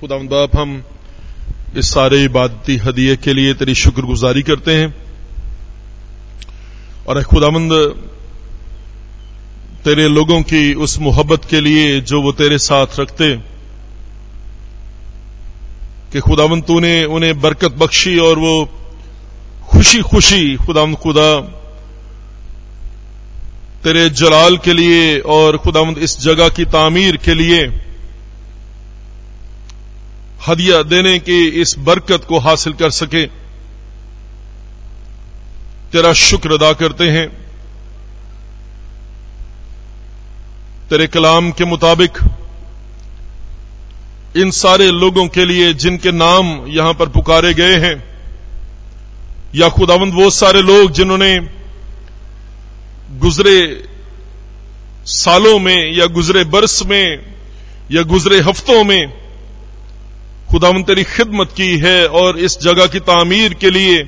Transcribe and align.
खुदा 0.00 0.16
बाप 0.16 0.56
हम 0.56 0.84
इस 1.76 1.90
सारे 1.94 2.24
इबादती 2.24 2.76
हदिये 2.76 3.16
के 3.16 3.32
लिए 3.32 3.54
तेरी 3.54 3.74
शुक्रगुजारी 3.74 4.42
करते 4.42 4.74
हैं। 4.74 4.94
और 7.08 7.22
खुदामंद 7.22 7.72
तेरे 9.84 10.08
लोगों 10.08 10.42
की 10.42 10.74
उस 10.74 10.98
मोहब्बत 10.98 11.44
के 11.44 11.60
लिए 11.60 12.00
जो 12.00 12.20
वो 12.22 12.32
तेरे 12.32 12.58
साथ 12.58 13.00
रखते, 13.00 13.36
कि 16.12 16.20
खुदावंद 16.20 16.64
तूने 16.64 17.04
उन्हें 17.04 17.40
बरकत 17.40 17.72
बख्शी 17.72 18.18
और 18.18 18.38
वो 18.38 18.54
खुशी 19.62 20.00
खुशी 20.02 20.56
खुदावंद 20.56 20.96
खुदा, 20.96 21.40
तेरे 23.84 24.10
जलाल 24.10 24.56
के 24.56 24.72
लिए 24.72 25.18
और 25.18 25.56
खुदावंद 25.56 25.98
इस 25.98 26.20
जगह 26.20 26.48
की 26.48 26.64
तामीर 26.64 27.16
के 27.16 27.34
लिए 27.34 27.85
हदिया 30.48 30.82
देने 30.82 31.18
की 31.18 31.46
इस 31.60 31.74
बरकत 31.78 32.24
को 32.24 32.38
हासिल 32.38 32.72
कर 32.72 32.90
सके। 32.90 33.26
तेरा 35.92 36.12
शुक्र 36.12 36.52
अदा 36.52 36.72
करते 36.72 37.08
हैं। 37.10 37.28
तेरे 40.90 41.06
कलाम 41.06 41.50
के 41.52 41.64
मुताबिक 41.64 42.18
इन 44.36 44.50
सारे 44.50 44.90
लोगों 44.90 45.26
के 45.28 45.44
लिए 45.44 45.72
जिनके 45.74 46.12
नाम 46.12 46.66
यहाँ 46.68 46.94
पर 46.94 47.08
पुकारे 47.08 47.52
गए 47.54 47.76
हैं, 47.76 47.96
या 49.54 49.68
खुदावंद 49.68 50.14
वो 50.14 50.30
सारे 50.30 50.62
लोग 50.62 50.90
जिन्होंने 50.92 51.38
गुजरे 53.20 53.58
सालों 55.06 55.58
में 55.58 55.92
या 55.92 56.06
गुजरे 56.06 56.44
बरस 56.44 56.82
में 56.86 57.34
या 57.92 58.02
गुजरे 58.04 58.40
हफ्तों 58.40 58.82
में 58.84 59.25
खुदावन 60.50 60.82
तेरी 60.82 61.04
खिदमत 61.04 61.48
की 61.56 61.76
है 61.78 62.06
और 62.06 62.38
इस 62.38 62.58
जगह 62.60 62.86
की 62.86 63.00
तामीर 63.00 63.54
के 63.54 63.70
लिए 63.70 64.02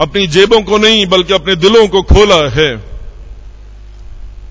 अपनी 0.00 0.26
जेबों 0.26 0.62
को 0.62 0.78
नहीं, 0.78 1.06
बल्कि 1.06 1.34
अपने 1.34 1.56
दिलों 1.56 1.88
को 1.88 2.02
खोला 2.02 2.48
है। 2.50 2.70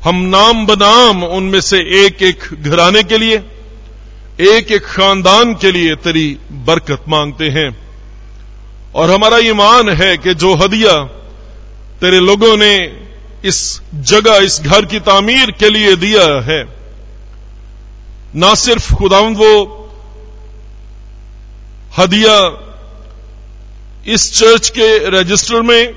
हम 0.04 0.16
नाम 0.16 0.66
बनाम 0.66 1.24
उनमें 1.24 1.62
से 1.62 1.78
एक 2.06 2.22
एक 2.22 2.44
घराने 2.62 3.04
के 3.04 3.18
लिए 3.18 3.38
एक 4.42 4.72
एक 4.72 4.86
खानदान 4.86 5.54
के 5.54 5.72
लिए 5.72 5.96
तेरी 5.96 6.38
बरकत 6.52 7.04
मांगते 7.10 7.50
हैं। 7.50 7.70
और 8.96 9.12
हमारा 9.12 9.38
ईमान 9.38 9.90
है 9.90 10.18
कि 10.18 10.34
जो 10.34 10.54
हदिया 10.56 11.04
तेरे 12.02 12.20
लोगों 12.20 12.58
ने 12.58 12.76
इस 13.46 13.82
जगह, 13.96 14.36
इस 14.36 14.60
घर 14.62 14.86
की 14.86 15.00
तामीर 15.00 15.52
के 15.52 15.70
लिए 15.70 15.96
दिया 15.96 16.42
है, 16.42 16.64
ना 18.36 18.54
सिर्फ़ 18.56 18.94
खुदावंद, 18.94 19.38
वो 19.38 19.76
हदिया 22.00 22.36
इस 24.08 24.40
चर्च 24.40 24.70
के 24.70 25.10
रजिस्टर 25.10 25.62
में 25.62 25.94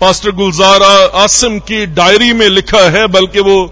पास्टर 0.00 0.30
गुलजार 0.30 0.82
आसिम 1.14 1.58
की 1.58 1.86
डायरी 1.86 2.32
में 2.32 2.48
लिखा 2.48 2.80
है, 2.80 3.06
बल्कि 3.06 3.40
वो 3.40 3.66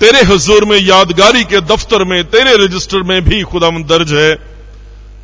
तेरे 0.00 0.22
हजूर 0.22 0.64
में 0.64 0.78
यादगारी 0.78 1.44
के 1.44 1.60
दफ्तर 1.60 2.04
में, 2.04 2.24
तेरे 2.24 2.56
रजिस्टर 2.56 3.02
में 3.02 3.24
भी 3.24 3.42
खुदाम 3.42 3.84
दर्ज 3.84 4.12
है। 4.12 4.36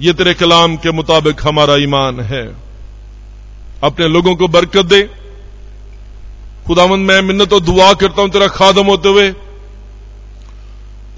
ये 0.00 0.12
तेरे 0.12 0.34
कलाम 0.34 0.76
के 0.76 0.90
मुताबिक 0.90 1.36
हमारा 1.42 1.76
ईमान 1.76 2.20
है। 2.20 2.56
अपने 3.82 4.08
लोगों 4.08 4.36
को 4.36 4.48
बरकत 4.48 4.84
दे। 4.84 5.10
खुदावंद, 6.66 7.08
मैं 7.08 7.22
मिन्नत 7.22 7.52
और 7.52 7.60
दुआ 7.60 7.92
करता 7.92 8.22
हूँ 8.22 8.30
तेरा 8.30 8.46
खादम 8.46 8.84
होते 8.84 9.08
हुए। 9.08 9.28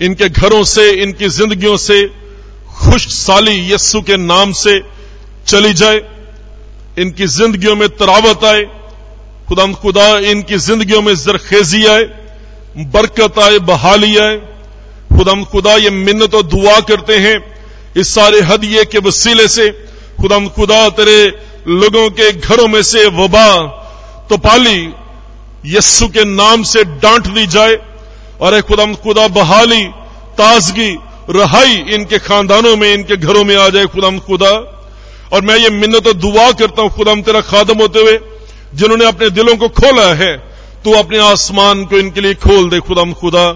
इनके 0.02 0.28
घरों 0.28 0.64
से, 0.64 0.90
इनकी 0.90 1.28
जिंदगियों 1.28 1.76
से 1.76 2.19
खुश 2.80 3.06
साली 3.06 3.72
यस्सु 3.72 4.00
के 4.00 4.16
नाम 4.16 4.52
से 4.52 4.80
चली 5.46 5.74
जाए। 5.74 6.00
इनकी 6.98 7.26
जिंदगियों 7.26 7.76
में 7.76 7.88
तरावत 7.88 8.44
आए। 8.44 8.62
खुदा 9.48 9.66
खुदा, 9.72 10.18
इनकी 10.18 10.58
जिंदगियों 10.58 11.02
में 11.02 11.14
जरखेजी 11.14 11.86
आए। 11.86 12.04
बरकत 12.76 13.38
आए, 13.38 13.58
बहाली 13.58 14.16
आए। 14.16 14.36
खुदा 15.16 15.42
खुदा, 15.42 15.74
ये 15.76 15.90
मिन्नत 15.90 16.34
और 16.34 16.42
दुआ 16.42 16.80
करते 16.80 17.18
हैं 17.18 17.66
इस 17.96 18.14
सारे 18.14 18.40
हदिये 18.40 18.84
के 18.84 18.98
वसीले 18.98 19.48
से। 19.48 19.70
खुदा 20.20 20.38
खुदा, 20.48 20.88
तेरे 20.88 21.26
लोगों 21.68 22.10
के 22.10 22.32
घरों 22.32 22.68
में 22.68 22.82
से 22.82 23.06
वबा 23.06 23.46
तो 24.30 24.36
पाली 24.36 24.88
यस्सु 25.66 26.08
के 26.08 26.24
नाम 26.24 26.62
से 26.62 26.84
डांट 26.84 27.26
दी 27.26 27.46
जाए। 27.46 27.76
और 28.40 28.60
खुदा 28.60 28.86
खुदा, 28.94 29.28
बहाली, 29.28 29.84
ताजगी 30.38 31.09
रहाई 31.30 31.74
इनके 31.94 32.18
खानदानों 32.20 32.76
में, 32.76 32.92
इनके 32.94 33.16
घरों 33.16 33.44
में 33.44 33.56
आ 33.56 33.68
जाए 33.68 33.86
खुदाम 33.86 34.18
खुदा। 34.20 34.52
और 35.32 35.42
मैं 35.42 35.56
ये 35.56 35.70
मिन्नत 35.70 36.06
और 36.06 36.12
दुआ 36.14 36.50
करता 36.52 36.82
हूँ 36.82 36.90
खुदाम 36.90 37.22
तेरा 37.22 37.40
खादम 37.42 37.78
होते 37.78 38.00
हुए, 38.00 38.18
जिन्होंने 38.74 39.04
अपने 39.06 39.28
दिलों 39.30 39.56
को 39.56 39.68
खोला 39.70 40.12
है 40.14 40.36
तो 40.84 40.92
अपने 40.92 41.18
आसमान 41.20 41.84
को 41.84 41.98
इनके 41.98 42.20
लिए 42.20 42.34
खोल 42.36 42.68
दे 42.70 42.78
खुदाम 42.80 43.12
खुदा। 43.14 43.46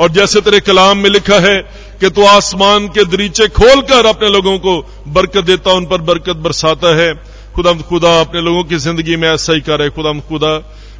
और 0.00 0.10
जैसे 0.10 0.40
तेरे 0.40 0.60
कलाम 0.60 0.98
में 0.98 1.08
लिखा 1.10 1.38
है 1.40 1.56
कि 2.00 2.08
तू 2.10 2.24
आसमान 2.26 2.88
के 2.88 3.04
दरीचे 3.06 3.46
खोलकर 3.50 4.06
अपने 4.06 4.28
लोगों 4.30 4.58
को 4.58 4.72
बरकत 5.08 5.44
देता, 5.44 5.72
उन 5.72 5.84
पर 5.86 6.00
बरकत 6.02 6.36
बरसाता 6.38 6.94
है। 6.96 7.12
खुदाम 7.54 7.80
खुदा, 7.82 8.20
अपने 8.20 8.40
लोगों 8.40 8.64
की 8.64 8.76
ज़िंदगी 8.78 9.16
में 9.16 9.28
ऐसा 9.30 9.52
ही 9.52 9.60
करे 9.62 9.88
खुदाम 9.90 10.20
खुदा। 10.22 10.52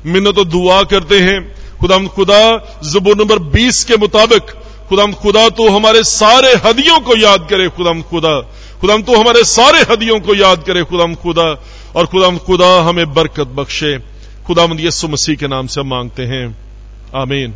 मिन्नत 0.07 0.39
और 0.39 0.45
दुआ 0.47 0.83
करते 0.85 1.19
हैं। 1.21 1.41
खुदाम 1.81 2.07
खुदा, 2.09 2.41
जबूर 2.85 3.17
नंबर 3.17 3.39
20 3.51 3.85
के 3.85 3.97
मुताबिक 3.97 4.51
खुदाम 4.93 5.13
खुदा 5.13 5.49
तो 5.49 5.71
हमारे 5.71 6.05
सारे 6.05 6.53
हदियों 6.69 7.01
को 7.01 7.17
याद 7.17 7.47
करे 7.51 7.69
खुदम 7.69 8.03
खुदा। 8.03 8.41
खुदम 8.81 9.03
तो 9.03 9.21
हमारे 9.21 9.45
सारे 9.45 9.79
हदियों 9.79 10.21
को 10.21 10.35
याद 10.35 10.63
करे 10.67 10.85
खुदम 10.85 11.15
खुदा। 11.15 11.65
और 11.97 12.07
खुदम 12.07 12.39
खुदा, 12.39 12.83
हमें 12.83 13.15
बरकत 13.15 13.47
बख्शे। 13.47 13.99
खुदाम 14.47 14.79
यसु 14.81 15.09
मसीह 15.09 15.37
के 15.37 15.49
नाम 15.49 15.67
से 15.67 15.83
मांगते 15.83 16.23
हैं। 16.23 16.57
आमीन। 17.17 17.55